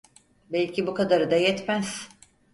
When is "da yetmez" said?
1.31-2.09